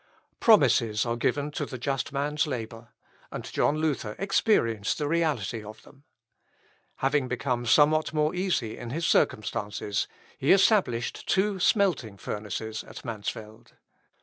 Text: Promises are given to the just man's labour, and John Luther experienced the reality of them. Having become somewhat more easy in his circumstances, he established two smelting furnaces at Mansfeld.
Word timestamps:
Promises 0.39 1.05
are 1.05 1.15
given 1.15 1.51
to 1.51 1.63
the 1.63 1.77
just 1.77 2.11
man's 2.11 2.47
labour, 2.47 2.89
and 3.31 3.43
John 3.53 3.77
Luther 3.77 4.15
experienced 4.17 4.97
the 4.97 5.07
reality 5.07 5.63
of 5.63 5.83
them. 5.83 6.05
Having 6.95 7.27
become 7.27 7.67
somewhat 7.67 8.11
more 8.11 8.33
easy 8.33 8.79
in 8.79 8.89
his 8.89 9.05
circumstances, 9.05 10.07
he 10.39 10.51
established 10.53 11.29
two 11.29 11.59
smelting 11.59 12.17
furnaces 12.17 12.83
at 12.83 13.05
Mansfeld. 13.05 13.73